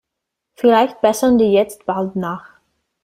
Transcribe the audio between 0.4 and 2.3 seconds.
Vielleicht bessern die jetzt bald